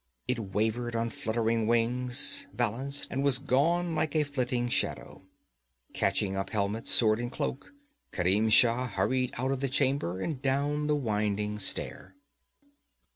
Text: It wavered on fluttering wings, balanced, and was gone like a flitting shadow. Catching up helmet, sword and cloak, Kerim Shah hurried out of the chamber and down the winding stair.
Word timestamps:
It 0.27 0.39
wavered 0.39 0.95
on 0.95 1.11
fluttering 1.11 1.67
wings, 1.67 2.47
balanced, 2.55 3.07
and 3.11 3.23
was 3.23 3.37
gone 3.37 3.93
like 3.93 4.15
a 4.15 4.23
flitting 4.23 4.67
shadow. 4.67 5.21
Catching 5.93 6.35
up 6.35 6.49
helmet, 6.49 6.87
sword 6.87 7.19
and 7.19 7.31
cloak, 7.31 7.71
Kerim 8.11 8.49
Shah 8.49 8.87
hurried 8.87 9.29
out 9.37 9.51
of 9.51 9.59
the 9.59 9.69
chamber 9.69 10.19
and 10.19 10.41
down 10.41 10.87
the 10.87 10.95
winding 10.95 11.59
stair. 11.59 12.15